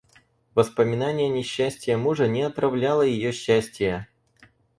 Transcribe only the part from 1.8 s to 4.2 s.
мужа не отравляло ее счастия.